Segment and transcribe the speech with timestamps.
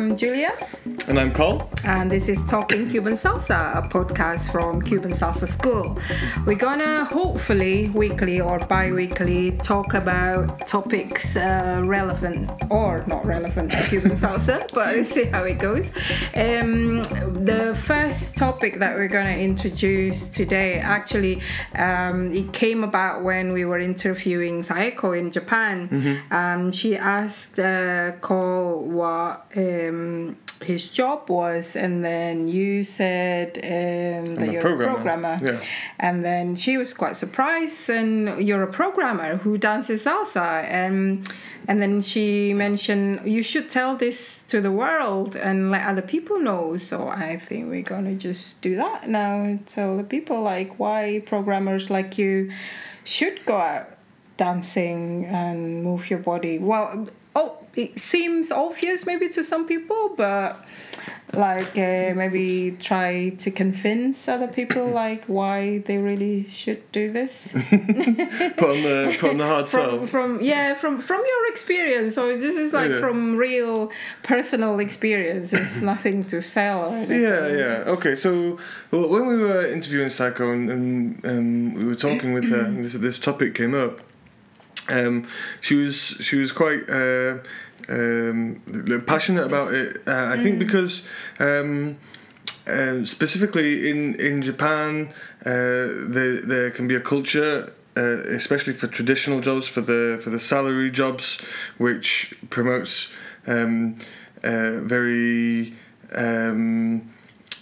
[0.00, 0.56] I'm Julia.
[1.10, 1.68] And I'm Cole.
[1.84, 5.98] And this is Talking Cuban Salsa, a podcast from Cuban Salsa School.
[6.46, 13.72] We're gonna hopefully weekly or bi weekly talk about topics uh, relevant or not relevant
[13.72, 15.90] to Cuban salsa, but let's see how it goes.
[16.36, 17.02] Um,
[17.44, 21.42] the first topic that we're gonna introduce today actually
[21.74, 25.88] um, it came about when we were interviewing Saeko in Japan.
[25.88, 26.32] Mm-hmm.
[26.32, 34.34] Um, she asked uh, Cole what um, his job was, and then you said um,
[34.36, 34.92] that you're programmer.
[34.92, 35.40] a programmer.
[35.42, 35.60] Yeah.
[35.98, 41.26] And then she was quite surprised, and you're a programmer who dances salsa, and
[41.66, 46.38] and then she mentioned you should tell this to the world and let other people
[46.38, 46.76] know.
[46.76, 51.22] So I think we're gonna just do that now, and tell the people like why
[51.26, 52.52] programmers like you
[53.04, 53.96] should go out
[54.36, 56.58] dancing and move your body.
[56.58, 60.64] Well, oh, it seems obvious maybe to some people, but
[61.32, 67.48] like uh, maybe try to convince other people like why they really should do this
[67.52, 70.06] Put on the put on the hard from, sell.
[70.06, 72.98] from yeah from from your experience so this is like Yeah.
[72.98, 73.92] from real
[74.24, 76.98] personal experience it's nothing to sell or.
[77.04, 77.84] Yeah, yeah.
[77.94, 78.58] Okay, so
[78.90, 82.84] well, when we were interviewing Saeko and, and um, we were talking with her, and
[82.84, 84.00] this this topic came up.
[84.88, 85.26] Um,
[85.60, 87.38] she was she was quite uh,
[87.88, 88.62] um,
[89.06, 89.98] passionate about it.
[90.06, 91.06] Uh, I think because.
[91.38, 91.98] Um,
[92.66, 95.12] um, specifically in in Japan,
[95.44, 100.30] uh, there there can be a culture, uh, especially for traditional jobs, for the for
[100.30, 101.40] the salary jobs,
[101.78, 103.10] which promotes
[103.46, 103.96] um,
[104.44, 105.74] uh, very
[106.14, 107.10] um,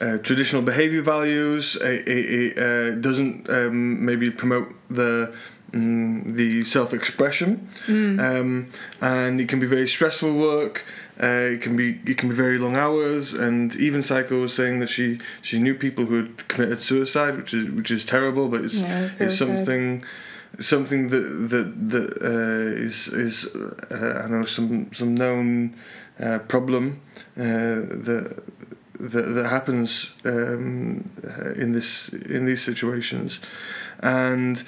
[0.00, 1.76] uh, traditional behavior values.
[1.76, 5.32] It, it, it uh, doesn't um, maybe promote the
[5.72, 10.84] mm, the self expression, um, and it can be very stressful work.
[11.20, 14.80] Uh, it can be it can be very long hours, and even Saeko was saying
[14.80, 18.64] that she she knew people who had committed suicide, which is which is terrible, but
[18.64, 19.48] it's Yeah, it's sad.
[19.48, 20.04] something
[20.60, 23.46] something that that that uh, is is
[23.90, 25.74] uh, I know some some known
[26.20, 27.00] uh, problem
[27.36, 28.42] uh, that
[29.00, 33.40] that, that happens um, uh, in this in these situations,
[34.00, 34.62] and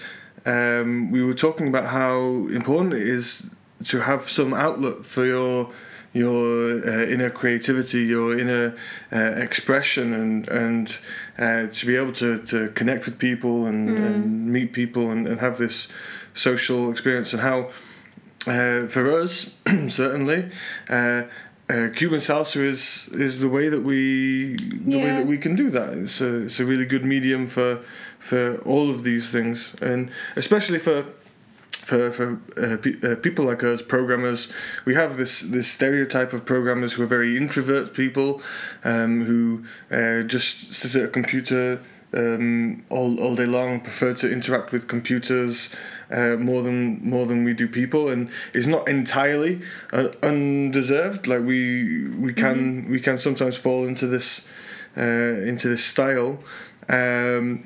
[0.47, 3.51] um, we were talking about how important it is
[3.85, 5.71] to have some outlet for your
[6.13, 8.75] your uh, inner creativity, your inner
[9.13, 10.99] uh, expression, and and
[11.39, 15.41] uh, to be able to, to connect with people and, and meet people and, and
[15.41, 15.89] have this
[16.35, 17.71] social experience, and how
[18.47, 19.55] uh, for us
[19.89, 20.51] certainly.
[20.89, 21.25] Uh,
[21.69, 25.71] uh, Cuban salsa is is the way that we the way that we can do
[25.71, 25.93] that.
[25.93, 27.85] It's a it's a really good medium for
[28.21, 31.05] for all of these things, and especially for
[31.91, 34.53] for for uh, pe- uh, people like us, programmers,
[34.85, 38.41] we have this this stereotype of programmers who are very introvert people,
[38.85, 41.81] um, who uh, just sit at a computer
[42.13, 45.69] um, all all day long, prefer to interact with computers.
[46.13, 49.61] Uh, more than more than we do people, and it's not entirely
[49.93, 51.29] uh, undeserved.
[51.29, 54.45] Like we we can we can sometimes fall into this
[54.97, 56.43] uh, into this style,
[56.89, 57.65] um,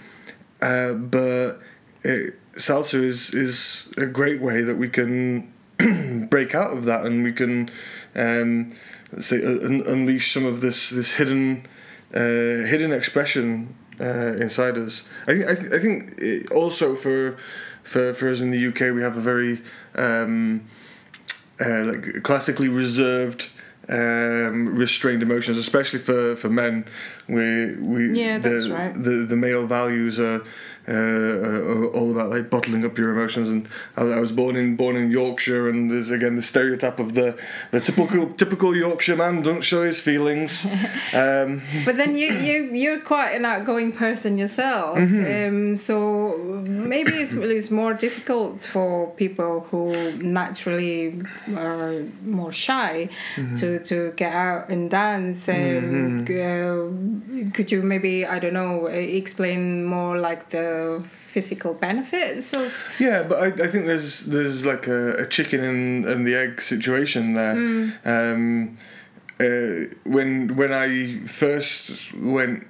[0.65, 1.61] uh, but
[2.03, 5.53] it, is is a great way that we can
[6.31, 7.69] break out of that and we can
[8.15, 8.73] um,
[9.13, 11.67] let's say un- unleash some of this this hidden
[12.15, 15.03] uh, hidden expression uh, inside us.
[15.27, 17.37] I I, th- I think also for
[17.83, 19.61] for for us in the UK we have a very
[19.97, 20.67] um,
[21.61, 23.51] uh, like classically reserved
[23.89, 26.87] um, restrained emotions, especially for, for men.
[27.29, 28.95] We we Yeah, the, that's right.
[28.95, 30.43] the the male values are,
[30.87, 33.49] uh, are all about like bottling up your emotions.
[33.49, 37.15] And I, I was born in born in Yorkshire, and there's again the stereotype of
[37.15, 37.39] the
[37.71, 40.67] the typical typical Yorkshire man don't show his feelings.
[41.15, 46.37] Um, but then you you you're quite an outgoing person yourself um, so
[46.67, 51.23] maybe it's, it's more difficult for people who naturally
[51.57, 53.09] are more shy
[53.57, 57.14] to to get out and dance um, uh,
[57.53, 61.03] could you maybe i don't know explain more like the
[61.35, 66.05] physical benefits of Yeah, but I, I think there's there's like a, a chicken and,
[66.05, 67.57] and the egg situation there.
[68.05, 68.79] Um,
[69.41, 72.69] uh, when when I first went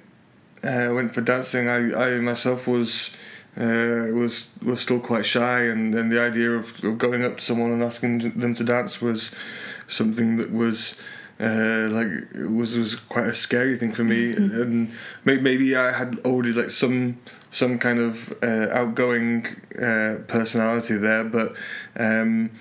[0.63, 3.11] uh, went for dancing, I, I myself was
[3.55, 7.43] uh, was was still quite shy, and, and the idea of, of going up to
[7.43, 9.31] someone and asking them to dance was
[9.87, 10.95] something that was.
[11.39, 14.91] Uh, like it was was quite a scary thing for me, and
[15.25, 17.17] may, maybe I had already like some
[17.51, 19.45] some kind of uh, outgoing
[19.77, 21.55] uh, personality there, but
[21.97, 22.51] um,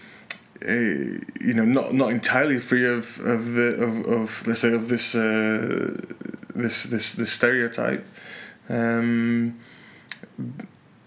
[0.69, 4.89] uh, you know not not entirely free of of the of, of let's say of
[4.89, 5.97] this uh,
[6.57, 8.05] this this this stereotype.
[8.69, 9.61] Um,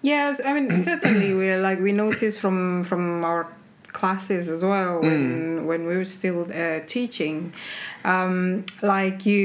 [0.02, 3.48] Yes, I mean certainly we like we noticed from from our
[3.98, 7.52] classes as well when when we were still uh, teaching
[8.06, 9.38] um, like you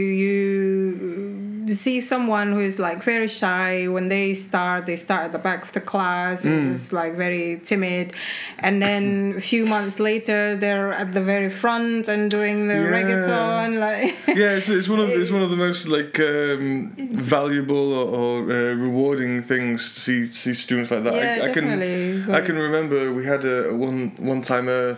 [1.66, 5.62] you see someone who's like very shy when they start they start at the back
[5.62, 8.12] of the class and just like very timid
[8.58, 12.93] and then a few months later they're at the very front and doing the Yeah.
[12.96, 17.93] reggaeton like yeah, it's, it's one of it's one of the most like um, valuable
[17.94, 21.14] or, or uh, rewarding things to see see students like that.
[21.14, 22.19] Yeah, I, I can definitely.
[22.19, 24.96] It's I can remember we had a one one time a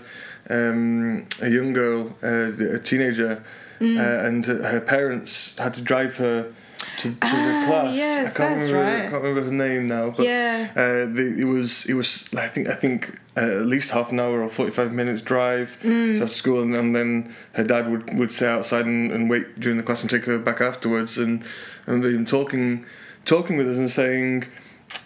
[0.50, 3.42] um, a young girl, uh, a teenager,
[3.80, 3.98] Mm.
[3.98, 6.46] uh, and her parents had to drive her
[6.98, 7.96] to, to Ah, the class.
[7.96, 9.06] yes, I can't remember right.
[9.06, 10.68] I can't remember her name now, but Yeah.
[10.76, 14.20] uh, the, it was it was I think I think uh, at least half an
[14.20, 16.18] hour or forty five minutes drive Mm.
[16.18, 19.58] to after school, and, and then her dad would, would sit outside and, and wait
[19.58, 21.42] during the class and take her back afterwards, and
[21.88, 22.84] and him talking
[23.24, 24.44] talking with us and saying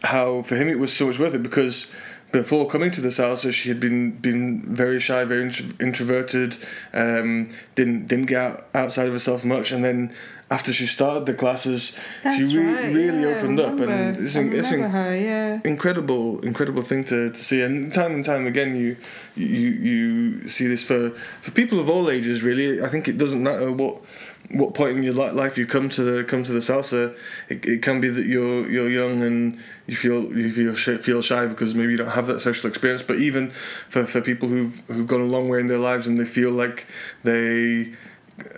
[0.02, 1.87] how for him it was so much worth it because
[2.32, 6.56] before coming to the salsa she had been been very shy very intro- introverted
[6.92, 9.72] um, didn't didn't get out, outside of herself much.
[9.72, 10.14] And then
[10.50, 11.94] after she started the classes
[12.25, 13.78] That's she re- right, really yeah, opened up.
[13.80, 15.60] And it's, in, it's her, yeah.
[15.64, 17.62] incredible incredible thing to, to see.
[17.62, 18.96] And time and time again you
[19.34, 21.10] you you see this for
[21.42, 22.82] for people of all ages really.
[22.82, 24.02] I think it doesn't matter what
[24.50, 27.14] what point in your life you come to the come to the salsa
[27.50, 29.58] it, it can be that you're you're young and
[29.88, 33.02] you feel you feel shy, feel shy because maybe you don't have that social experience.
[33.02, 33.50] But even
[33.88, 36.50] for, for people who've who've gone a long way in their lives and they feel
[36.50, 36.86] like
[37.24, 37.94] they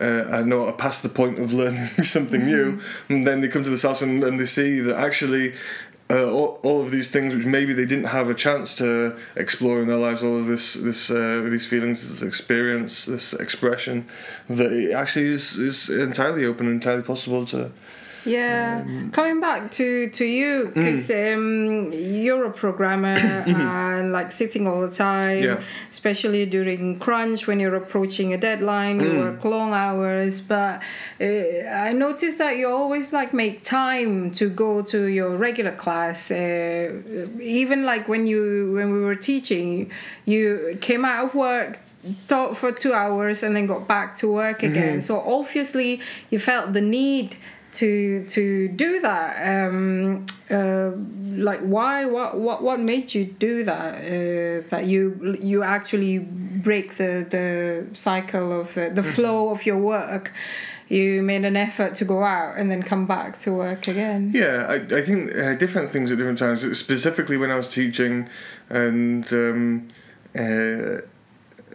[0.00, 3.62] uh, I know are past the point of learning something new, and then they come
[3.62, 5.54] to the salsa and, and they see that actually
[6.10, 9.80] uh, all, all of these things which maybe they didn't have a chance to explore
[9.80, 14.06] in their lives, all of this this uh, these feelings, this experience, this expression,
[14.48, 17.70] that it actually is is entirely open, and entirely possible to.
[18.24, 20.74] Yeah, coming back to to you Mm.
[20.74, 25.60] because um, you're a programmer and like sitting all the time, Yeah.
[25.90, 29.18] especially during crunch when you're approaching a deadline, you Mm.
[29.24, 30.40] work long hours.
[30.40, 30.82] But
[31.20, 31.24] uh,
[31.88, 36.30] I noticed that you always like make time to go to your regular class.
[36.30, 36.92] Uh,
[37.40, 39.90] even like when you when we were teaching,
[40.26, 41.78] you came out of work.
[42.28, 45.02] Taught for two hours and then got back to work again.
[45.02, 46.00] So obviously,
[46.30, 47.36] you felt the need
[47.72, 49.66] to to do that.
[49.66, 50.90] Um uh
[51.36, 53.94] like why what what what made you do that?
[53.94, 59.78] Uh, that you you actually break the the cycle of uh, the flow of your
[59.78, 60.32] work.
[60.88, 64.32] You made an effort to go out and then come back to work again.
[64.34, 66.62] Yeah, I, I think uh, different things at different times.
[66.76, 68.28] Specifically, when I was teaching,
[68.68, 69.88] and um,
[70.34, 71.00] uh, uh,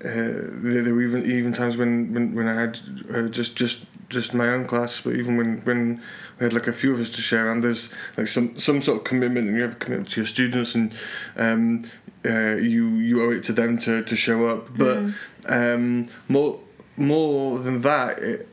[0.04, 2.80] there, there were even even times when when, when I had
[3.14, 6.02] uh, just just just my own class, but even when when
[6.40, 9.00] we had like a few of us to share, and there's like some some sort
[9.00, 10.94] of commitment, and you have a commitment to your students, and
[11.38, 11.84] um,
[12.26, 14.70] uh, you you owe it to them to, to show up.
[14.78, 15.06] But
[15.46, 16.60] um, more
[16.98, 18.48] more than that, it,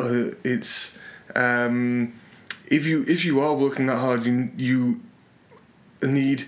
[0.00, 0.98] uh, it's
[1.34, 2.18] um,
[2.68, 5.00] if you if you are working that hard, you you
[6.02, 6.46] need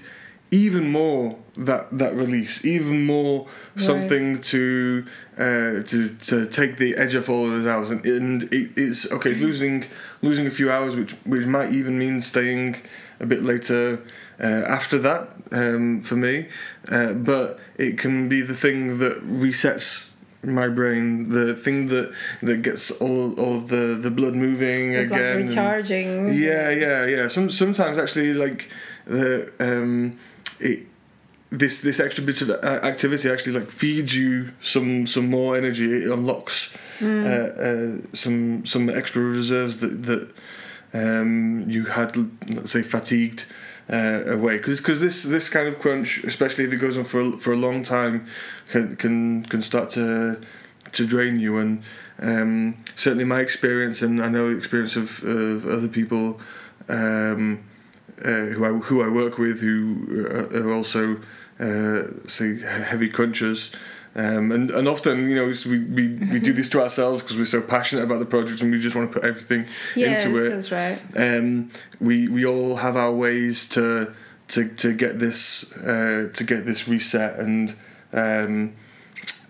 [0.57, 5.05] even more that that release, even more something to
[5.37, 9.11] uh, to to take the edge off all of those hours, and, and it, it's
[9.13, 9.85] okay losing
[10.23, 12.77] losing a few hours, which which might even mean staying
[13.21, 14.01] a bit later
[14.41, 16.49] uh, after that um, for me,
[16.89, 20.07] uh, but it can be the thing that resets
[20.43, 25.11] my brain, the thing that that gets all all of the the blood moving it's
[25.11, 25.41] like again.
[25.41, 27.29] and- recharging yeah, yeah, yeah.
[27.29, 28.71] Some sometimes actually like
[29.07, 30.19] the um,
[30.61, 30.87] it
[31.51, 35.93] this this extra bit of activity actually like feeds you some some more energy.
[35.93, 36.71] It unlocks
[37.01, 40.35] uh, uh, some some extra reserves that that
[40.93, 42.17] um, you had
[42.51, 43.45] let's say fatigued.
[43.89, 47.39] Uh, away because this this kind of crunch, especially if it goes on for a,
[47.39, 48.27] for a long time,
[48.69, 50.41] can can can start to
[50.91, 51.83] to drain you and
[52.19, 56.41] um, certainly my experience and I know the experience of, of other people
[56.89, 57.63] um,
[58.25, 61.21] uh, who I who I work with who are, are also
[61.61, 63.75] uh, say heavy crunchers.
[64.15, 67.45] Um, and, and often, you know, we, we, we do this to ourselves because we're
[67.45, 70.49] so passionate about the project and we just want to put everything yeah into it
[70.49, 70.99] that's right.
[71.15, 71.71] Um,
[72.01, 74.15] we we all have our ways to
[74.49, 77.77] to to get this uh, to get this reset and
[78.15, 78.75] um,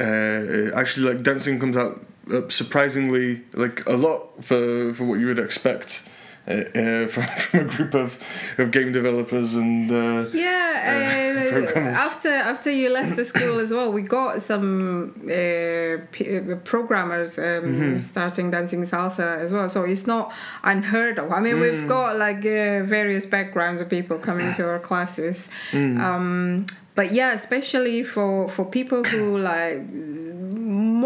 [0.01, 5.27] uh, actually like dancing comes out uh, surprisingly like a lot for for what you
[5.27, 6.06] would expect
[6.49, 8.19] uh, uh, from, from a group of,
[8.59, 11.97] of game developers and uh, yeah uh, programmers.
[11.97, 17.39] after after you left the school as well we got some uh, p- uh, programmers
[17.39, 17.99] um, Mm-hmm.
[18.01, 21.61] starting dancing salsa as well so it's not unheard of i mean Mm.
[21.63, 25.99] we've got like uh, various backgrounds of people coming to our classes Mm.
[26.01, 29.83] um, but yeah especially for for people who like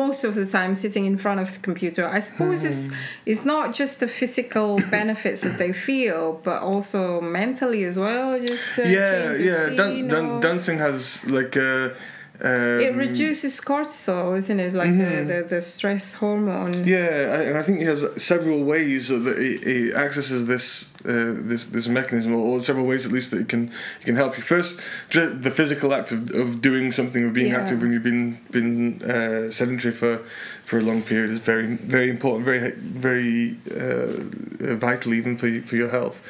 [0.02, 2.94] most of the time sitting in front of the computer i suppose it's Mm.
[3.30, 4.68] it's not just the physical
[4.99, 7.00] benefits that they feel but also
[7.40, 10.99] mentally as well just uh, yeah yeah dan- dan- dancing has
[11.38, 11.94] like a
[12.42, 16.88] um, it reduces cortisol isn't it like the, the, the stress hormone Mm-hmm.
[16.88, 21.32] Yeah, I- and I think he has several ways that he, he accesses this uh,
[21.50, 23.62] this this mechanism, or, several ways at least that it can
[24.00, 24.42] it can help you.
[24.42, 24.78] First,
[25.12, 27.61] the physical act of, of doing something, of being Yeah.
[27.61, 30.20] active when you've been been uh, sedentary for
[30.64, 31.66] for a long period is very
[31.97, 36.20] very important, very very uh, vital even for you, for your health.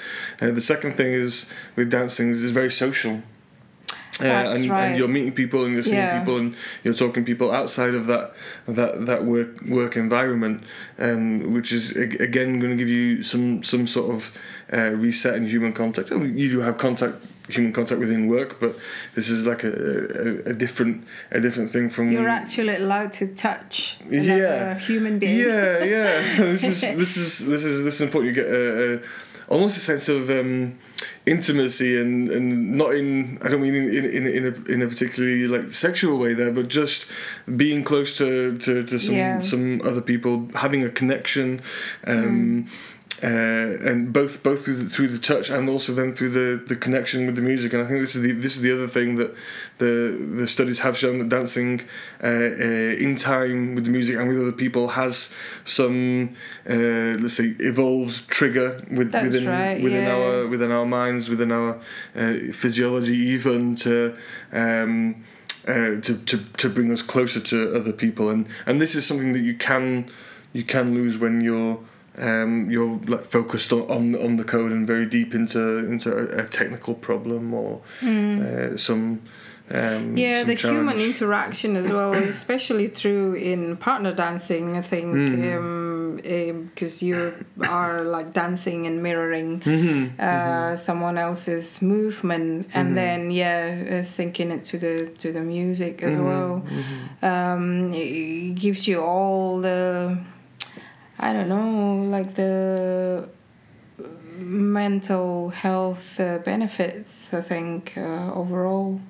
[0.41, 3.23] Uh, the second thing is with dancing is it's very social.
[4.21, 4.85] That's and, right.
[4.87, 6.19] and you're meeting people and you're seeing Yeah.
[6.21, 8.35] people and you're talking to people outside of that
[8.69, 10.63] that that work work environment,
[10.99, 14.33] um, which is again going to give you some some sort of
[14.73, 16.13] uh, reset in human contact.
[16.13, 17.17] I mean, you do have contact
[17.49, 18.77] human contact within work, but
[19.17, 19.73] this is like a,
[20.47, 24.79] a, a different a different thing from you're actually allowed to touch Yeah.
[24.79, 26.37] human being yeah, yeah.
[26.53, 28.35] this is this is this is this is important.
[28.37, 29.01] You get a, a
[29.49, 30.79] almost a sense of um,
[31.27, 34.89] intimacy and, and not in I don't mean in, in, in, in a in a
[34.89, 37.07] particularly like sexual way there, but just
[37.57, 39.41] being close to, to, to some Yeah.
[39.41, 41.61] some other people, having a connection.
[42.07, 42.67] Um,
[43.23, 46.77] uh, and both both through the, through the touch and also then through the, the
[46.77, 49.17] connection with the music and I think this is the this is the other thing
[49.17, 49.35] that
[49.79, 51.83] the the studies have shown that dancing
[52.23, 52.31] uh, uh,
[52.99, 55.33] in time with the music and with other people has
[55.65, 56.35] some
[56.69, 60.17] uh, let's say evolved trigger with, That's within right, within yeah.
[60.17, 61.79] our within our minds within our
[62.15, 64.17] uh, physiology even to
[64.53, 65.25] um,
[65.69, 69.35] uh, to, to to bring us closer to other people and and this is something
[69.35, 70.11] that you can
[70.55, 71.79] you can lose when you're
[72.21, 76.45] um, you're like focused on, on on the code and very deep into into a,
[76.45, 79.23] a technical problem or uh, some
[79.73, 80.17] um.
[80.17, 84.77] Yeah, the human interaction as well, especially true in partner dancing.
[84.77, 86.67] I think Mm.
[86.75, 87.33] because you
[87.69, 90.21] are like dancing and mirroring Mm-hmm.
[90.21, 96.03] uh, someone else's movement, and then yeah, uh, syncing it to the to the music
[96.03, 96.27] as Mm-hmm.
[96.29, 96.63] well.
[97.23, 100.19] Um, it gives you all the
[101.23, 103.29] I don't know, like the
[104.39, 107.33] mental health uh, benefits.
[107.35, 109.01] I think uh, overall.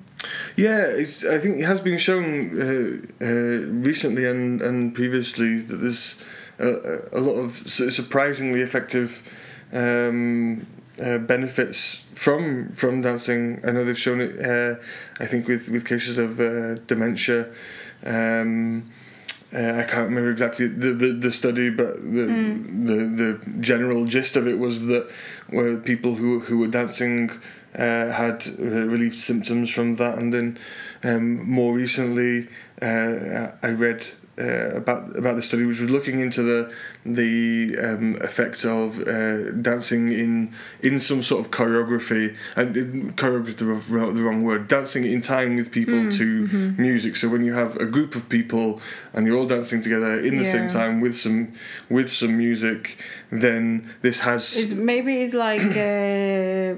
[0.57, 1.25] Yeah, it's.
[1.25, 2.25] I think it has been shown
[2.61, 3.27] uh, uh,
[3.89, 6.17] recently and, and previously that there's
[6.59, 9.23] a, a lot of surprisingly effective
[9.71, 10.67] um,
[11.01, 13.61] uh, benefits from from dancing.
[13.65, 14.37] I know they've shown it.
[14.37, 14.75] Uh,
[15.19, 16.37] I think with with cases of
[16.87, 17.47] dementia.
[18.03, 18.91] Um,
[19.53, 24.35] uh, I can't remember exactly the, the, the study, but the, the the general gist
[24.35, 25.09] of it was that
[25.49, 27.31] where people who who were dancing
[27.75, 30.57] uh, had uh, relieved symptoms from that, and then
[31.03, 32.47] um, more recently
[32.81, 34.07] uh, I read
[34.41, 36.73] uh, about about the study which was looking into the
[37.05, 42.35] the um, effects of uh, dancing in in some sort of choreography.
[42.55, 42.81] And uh,
[43.13, 44.67] choreography is the wrong, the wrong word.
[44.67, 46.25] Dancing in time with people to
[46.77, 47.15] music.
[47.15, 48.81] So when you have a group of people
[49.13, 51.53] and you're all dancing together in the same time with some
[51.89, 52.97] with some music
[53.31, 56.75] then this has It's, maybe it's like uh,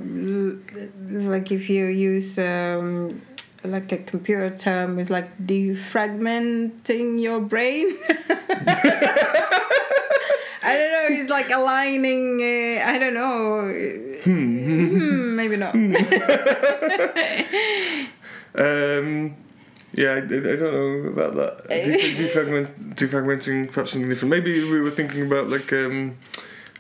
[1.30, 3.22] like if you use um,
[3.64, 7.90] like a computer term, is like defragmenting your brain.
[10.66, 11.08] I don't know.
[11.22, 12.40] It's like aligning.
[12.42, 13.68] Uh, I don't know.
[14.24, 15.76] Hmm, maybe not.
[18.56, 19.36] Um,
[19.94, 21.68] yeah, I, I don't know about that.
[21.70, 24.30] Defragment, defragmenting, perhaps something different.
[24.30, 26.18] Maybe we were thinking about like um,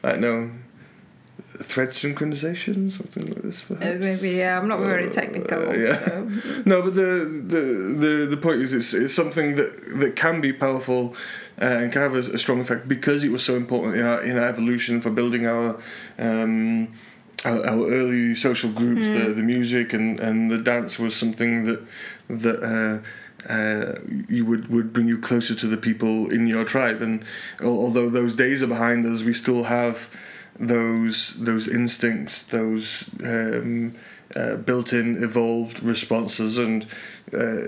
[0.04, 0.52] I don't know,
[1.64, 3.70] thread synchronization, something like this.
[3.70, 4.58] Uh, maybe yeah.
[4.60, 5.70] I'm not very Uh, technical.
[5.70, 6.00] uh, yeah.
[6.06, 6.30] so.
[6.66, 7.12] No, but the
[7.54, 7.62] the
[8.04, 11.16] the, the point is, it's, it's something that that can be powerful.
[11.62, 14.22] Uh, and can have a, a strong effect because it was so important in our
[14.24, 15.78] in our evolution for building our
[16.18, 16.88] um,
[17.46, 19.08] our, our early social groups.
[19.08, 21.80] The the music and, and the dance was something that
[22.30, 22.58] that.
[22.64, 22.98] Uh,
[23.50, 27.26] uh, you would, would bring you closer to the people in your tribe, and
[27.60, 30.10] al- although those days are behind us, we still have
[30.60, 33.96] those those instincts, those um,
[34.36, 36.86] uh, built-in evolved responses, and
[37.34, 37.68] uh,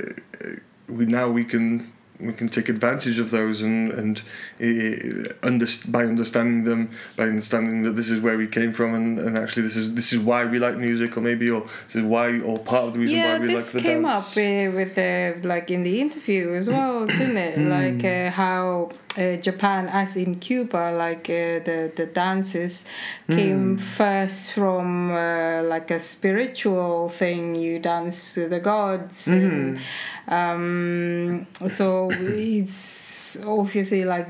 [0.87, 4.21] we now we can we can take advantage of those and and
[4.61, 9.19] uh, under, by understanding them by understanding that this is where we came from and,
[9.19, 12.03] and actually this is this is why we like music or maybe or this is
[12.03, 14.31] why or part of the reason yeah, why we this like the came dance.
[14.31, 17.57] up uh, with the like in the interview as well, didn't it?
[17.57, 22.85] Like uh, how uh, Japan, as in Cuba, like uh, the the dances
[23.29, 27.55] came first from uh, like a spiritual thing.
[27.55, 29.27] You dance to the gods.
[29.27, 29.79] And,
[30.27, 34.27] um, so it's obviously like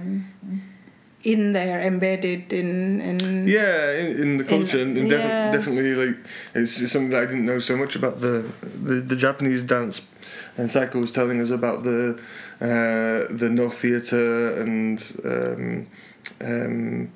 [1.25, 3.47] in there, embedded in in.
[3.47, 5.51] Yeah, in, in the culture, and, and defi- yeah.
[5.51, 6.17] definitely like
[6.53, 10.01] it's, it's something that I didn't know so much about the the, the Japanese dance.
[10.57, 12.19] And Saeko was telling us about the
[12.61, 15.87] uh, the Noh theatre and um,
[16.41, 17.11] um,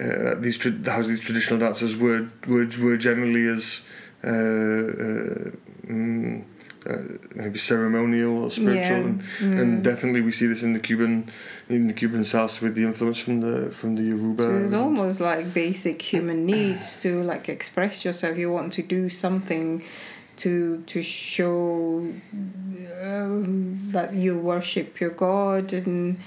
[0.00, 3.82] uh, these tra- how these traditional dancers were were, were generally as
[4.24, 5.50] uh, uh,
[5.86, 6.44] mm,
[6.86, 6.98] uh,
[7.34, 9.60] maybe ceremonial or spiritual, Yeah, and, mm.
[9.60, 11.30] and definitely we see this in the Cuban
[11.68, 14.42] in the Cuban salsa with the influence from the from the Yoruba.
[14.42, 18.38] So it's almost like basic human needs to like express yourself.
[18.38, 19.82] You want to do something
[20.38, 22.12] to to show
[23.02, 26.18] um, that you worship your God and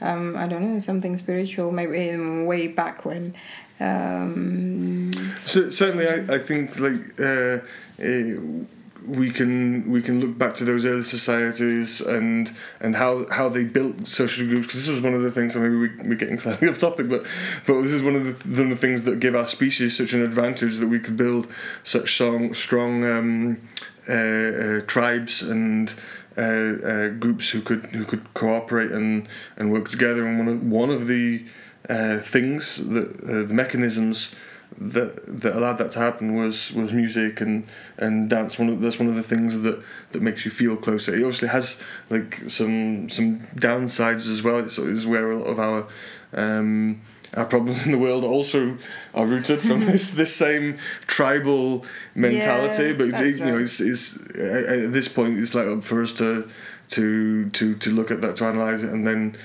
[0.00, 1.72] um, I don't know something spiritual.
[1.72, 3.34] Maybe in way back when.
[3.80, 5.10] Um,
[5.46, 7.58] So, certainly, I, I think like uh,
[8.02, 8.64] uh,
[9.06, 13.64] we can we can look back to those early societies and and how how they
[13.64, 15.54] built social groups because this was one of the things.
[15.54, 17.26] And maybe we, we're getting slightly off topic, but
[17.66, 20.78] but this is one of the, the things that give our species such an advantage
[20.78, 21.48] that we could build
[21.82, 23.68] such strong strong um,
[24.08, 25.94] uh, uh, tribes and.
[26.36, 26.40] Uh,
[26.84, 30.90] uh, groups who could who could cooperate and, and work together and one of one
[30.90, 31.44] of the
[31.88, 34.34] uh, things that uh, the mechanisms
[34.78, 37.66] that that allowed that to happen was was music and
[37.98, 38.58] and dance.
[38.58, 41.14] One of that's one of the things that that makes you feel closer.
[41.14, 44.58] It obviously has like some some downsides as well.
[44.58, 45.86] It's, it's where a lot of our
[46.32, 47.00] um,
[47.36, 48.78] our problems in the world also
[49.14, 52.88] are rooted from this this same tribal mentality.
[52.88, 56.02] Yeah, but it, you know, it's, it's at at this point it's like up for
[56.02, 56.48] us to
[56.90, 59.36] to to to look at that to analyze it and then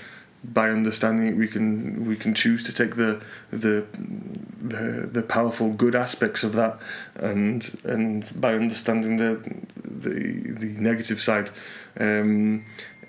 [0.43, 3.85] by understanding it we can we can choose to take the the
[4.61, 6.79] the, the powerful good aspects of that
[7.15, 9.41] and and by understanding the
[9.83, 11.49] the the negative side
[11.99, 12.63] um,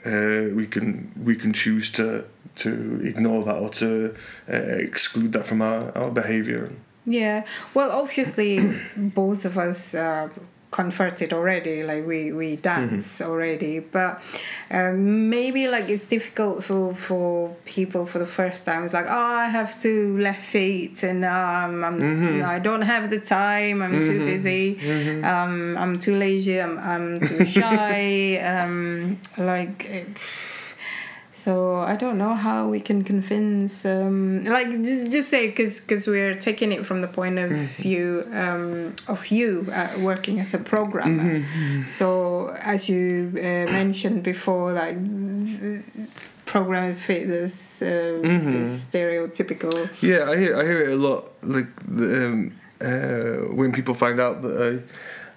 [0.05, 2.25] uh, we can we can choose to
[2.57, 4.15] to ignore that or to
[4.49, 6.73] uh, exclude that from our, our behavior.
[7.07, 10.29] Yeah, well, obviously, both of us uh,
[10.71, 11.83] converted already.
[11.83, 14.23] Like we we dance already, but
[14.71, 18.85] um, maybe like it's difficult for for people for the first time.
[18.85, 19.11] It's like, oh,
[19.45, 23.83] I have two left feet, and um, I'm I don't have the time.
[23.83, 24.79] I'm too busy.
[25.23, 26.61] Um, I'm too lazy.
[26.61, 28.37] I'm I'm too shy.
[28.39, 29.91] um, like.
[31.41, 36.07] So I don't know how we can convince, um, like just, just say because because
[36.07, 37.51] we're taking it from the point of
[37.85, 41.43] view um, of you uh, working as a programmer.
[41.89, 44.99] So as you uh, mentioned before, like
[46.45, 49.89] programmers fit this, uh, this stereotypical.
[50.03, 51.33] Yeah, I hear I hear it a lot.
[51.43, 54.71] Like the, um, uh, when people find out that I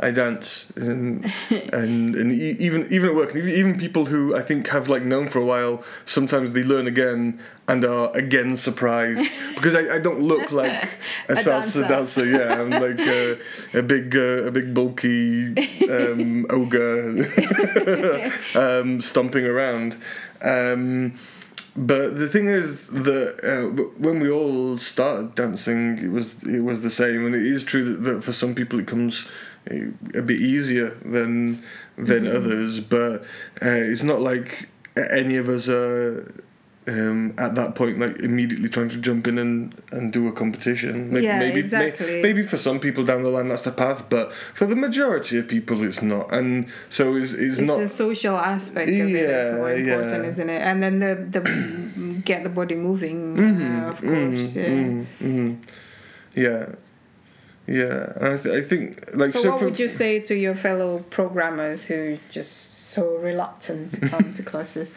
[0.04, 1.24] I dance and
[1.72, 5.04] and and e- even even at work, and even- people who I think have like
[5.04, 10.00] known for a while, sometimes they learn again and are again surprised because I, I
[10.00, 10.72] don't look like
[11.30, 11.88] a, A salsa dancer.
[11.88, 12.26] dancer.
[12.26, 15.56] Yeah, I'm like uh, a big uh, a big bulky
[15.90, 17.26] um, ogre
[18.56, 19.98] um, stomping around.
[20.42, 21.14] Um,
[21.76, 26.82] but the thing is that uh, when we all started dancing, it was it was
[26.82, 29.26] the same, and it is true that, that for some people it comes
[29.68, 31.64] a bit easier than
[31.98, 32.80] than others.
[32.80, 33.24] But
[33.62, 34.70] uh, it's not like
[35.12, 36.32] any of us are
[36.86, 41.14] um, at that point like immediately trying to jump in and, and do a competition.
[41.14, 42.22] Maybe, Yeah, maybe, may- exactly.
[42.22, 45.48] maybe for some people down the line that's the path, but for the majority of
[45.48, 46.32] people it's not.
[46.34, 47.80] And so it's, it's, It's not.
[47.80, 50.30] the social aspect of it that's more important, yeah.
[50.30, 50.62] isn't it?
[50.62, 51.42] And then the the
[52.26, 54.54] get the body moving, uh, of course.
[54.56, 54.68] yeah.
[54.68, 55.58] Mm, mm.
[56.36, 56.66] Yeah,
[57.68, 58.14] yeah.
[58.18, 60.56] And I, th- I think like So, so, what for, would you say to your
[60.56, 64.90] fellow programmers who just so reluctant to come to classes?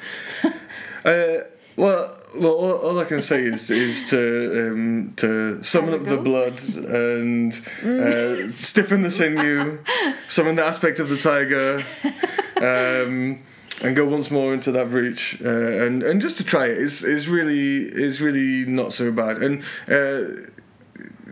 [1.04, 1.44] Uh,
[1.76, 6.04] well, well, all, all I can say is is to um, to summon up a
[6.04, 7.52] the blood and
[7.84, 9.78] uh, stiffen the sinew,
[10.28, 11.84] summon the aspect of the tiger,
[12.56, 13.38] um,
[13.84, 17.04] and go once more into that breach, uh, and and just to try it is
[17.04, 19.62] is really is really not so bad, and.
[19.88, 20.50] Uh,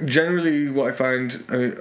[0.05, 1.75] generally what I find, I mean,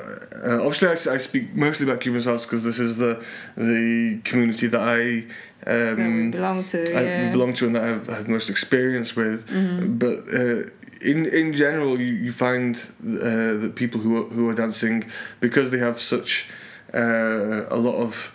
[0.44, 3.24] uh, obviously I, I speak mostly about Cuban salsa because this is the
[3.58, 5.26] the community that I
[5.66, 6.80] that um, belong to.
[6.94, 7.32] I Yeah.
[7.32, 9.48] belong to and that I've had most experience with.
[9.48, 9.98] Mm-hmm.
[9.98, 10.70] But uh,
[11.02, 15.06] in in general, you, you find uh, that people who are, who are dancing
[15.40, 16.50] because they have such
[16.94, 18.32] uh, a lot of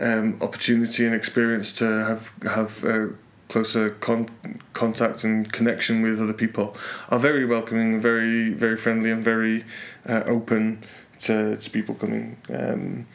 [0.00, 2.84] um, opportunity and experience to have have.
[3.50, 4.28] Closer con-
[4.72, 6.76] contact and connection with other people
[7.10, 9.64] are very welcoming very very friendly and very
[10.08, 10.84] uh, open
[11.18, 13.06] to, to people coming um,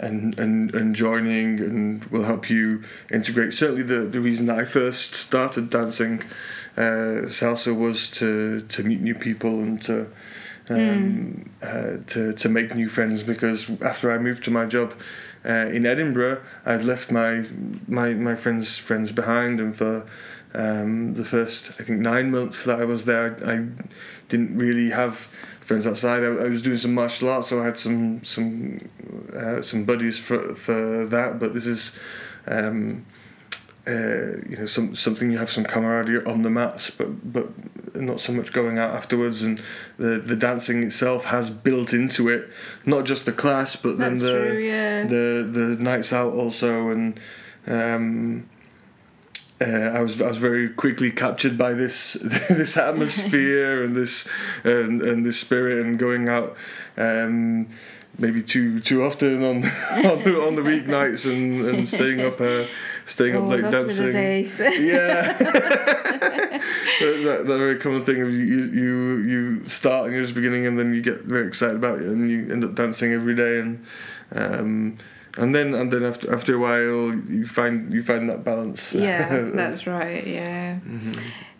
[0.00, 3.52] and, and and joining and will help you integrate.
[3.52, 6.22] Certainly, the, the reason that I first started dancing
[6.76, 10.08] uh, salsa was to to meet new people and to
[10.68, 13.22] um, uh, to to make new friends.
[13.22, 14.94] Because after I moved to my job
[15.44, 17.44] uh, in Edinburgh, I'd left my
[17.88, 20.06] my my friends friends behind, and for
[20.54, 23.66] um, the first I think nine months that I was there, I
[24.28, 25.28] didn't really have
[25.60, 26.22] friends outside.
[26.22, 28.78] I, I was doing some martial arts, so I had some some
[29.34, 31.38] uh, some buddies for for that.
[31.38, 31.92] But this is.
[32.46, 33.06] Um,
[33.86, 37.48] uh, you know, some something you have some camaraderie on the mats, but but
[37.96, 39.42] not so much going out afterwards.
[39.42, 39.60] And
[39.98, 42.48] the the dancing itself has built into it,
[42.86, 45.04] not just the class, but That's then the true, yeah.
[45.04, 46.90] the the nights out also.
[46.90, 47.18] And
[47.66, 48.48] um,
[49.60, 52.12] uh, I was I was very quickly captured by this
[52.48, 54.28] this atmosphere and this
[54.62, 56.56] and, and this spirit and going out.
[56.96, 57.68] Um,
[58.18, 59.56] Maybe too too often on
[60.06, 62.66] on the, on the weeknights and, and staying up uh,
[63.06, 64.86] staying up Oh, late were the dancing.
[64.86, 66.60] Yeah, that,
[67.00, 70.78] that, that very common thing of you, you you start and you're just beginning and
[70.78, 73.84] then you get very excited about it and you end up dancing every day and
[74.34, 74.98] um,
[75.38, 78.92] and then and then after after a while you find you find that balance.
[78.92, 80.26] yeah, that's right.
[80.26, 80.78] Yeah.
[80.86, 81.12] Mm-hmm.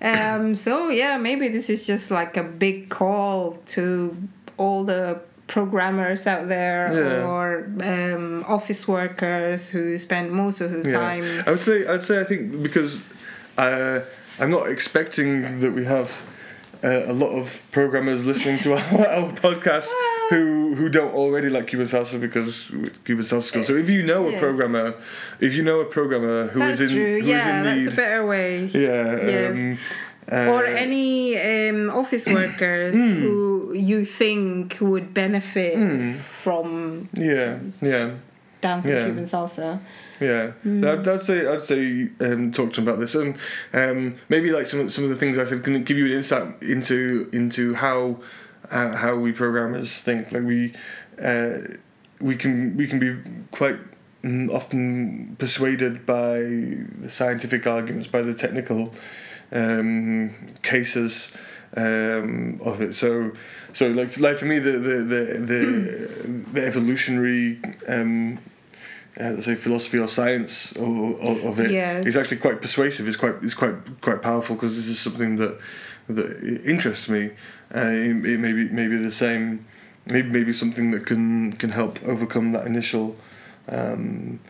[0.03, 4.17] Um, so yeah, maybe this is just like a big call to
[4.59, 5.21] all the
[5.57, 7.29] programmers out there Yeah.
[7.31, 7.47] or
[7.83, 11.25] um, office workers who spend most of the time.
[11.47, 12.93] I would say I'd say I think because
[13.59, 14.01] uh,
[14.41, 16.09] I'm not expecting that we have
[16.83, 19.91] uh, a lot of programmers listening to our, our podcast
[20.31, 22.53] who who don't already like Cuban salsa because
[23.05, 23.63] Cuban salsa school.
[23.65, 24.41] So if you know a Yes.
[24.41, 24.95] programmer,
[25.47, 27.13] if you know a programmer who is That's in true.
[27.21, 28.51] who is Yeah, in that's need, a better way.
[28.73, 29.59] yeah, Yes.
[29.59, 29.79] um,
[30.31, 33.15] or any um, office workers Hmm.
[33.21, 35.77] who you think would benefit
[36.43, 38.11] from yeah, yeah.
[38.61, 39.05] dancing Yeah.
[39.07, 39.81] Cuban salsa.
[40.21, 40.85] Yeah, Hmm.
[40.87, 43.37] I'd, I'd say I'd say um, talk to them about this, and
[43.73, 46.13] um, maybe like some of- some of the things I said can give you an
[46.13, 48.21] insight into into how
[48.71, 50.31] uh, how we programmers think.
[50.31, 50.75] Like we
[51.21, 51.59] uh,
[52.21, 53.17] we can we can be
[53.51, 53.79] quite
[54.23, 56.39] mm, often persuaded by
[57.03, 58.93] the scientific arguments, by the technical
[59.53, 60.31] um,
[60.63, 61.33] cases
[61.77, 62.95] um, of it.
[62.95, 63.33] So
[63.73, 67.61] so like like for me the the the the, the evolutionary.
[67.89, 68.39] Um,
[69.21, 72.07] uh, let's say philosophy or science of, of, of it Yes.
[72.07, 73.07] is actually quite persuasive.
[73.07, 75.59] It's quite it's quite quite powerful because this is something that
[76.09, 77.31] that interests me.
[77.75, 79.67] Uh, it, it may be maybe the same,
[80.07, 83.15] maybe maybe something that can can help overcome that initial.
[83.69, 84.41] Um,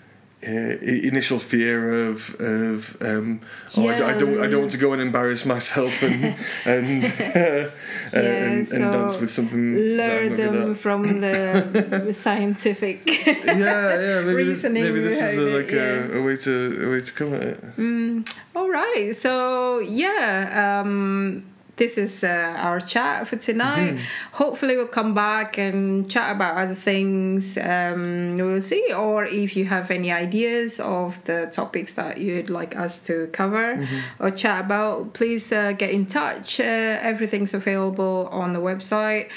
[0.47, 3.41] uh, initial fear of of um,
[3.77, 7.05] oh I don't I don't want to go and embarrass myself and and,
[7.37, 7.71] uh,
[8.13, 13.07] and, so and dance with something that I'm Lure not them from the scientific.
[13.07, 14.21] yeah, yeah.
[14.23, 17.01] Maybe this, reasoning maybe this is a, it, like a, a way to a way
[17.01, 18.29] to come at it.
[18.57, 19.15] All right.
[19.15, 21.45] So yeah, um,
[21.77, 23.99] this is uh, our chat for tonight.
[24.33, 27.57] Hopefully, we'll come back and chat about other things.
[27.57, 28.93] Um, we'll see.
[28.93, 33.89] Or if you have any ideas of the topics that you'd like us to cover
[34.21, 36.61] or chat about, please uh, get in touch.
[36.61, 39.31] Uh, everything's available on the website